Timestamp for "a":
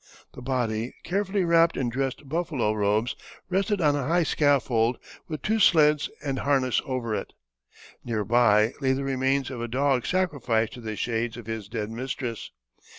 3.95-4.07, 9.61-9.67